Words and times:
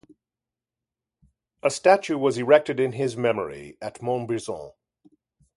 A 1.61 1.69
statue 1.69 2.17
was 2.17 2.39
erected 2.39 2.79
in 2.79 2.93
his 2.93 3.15
memory 3.15 3.77
at 3.79 3.99
Montbrison. 4.01 4.73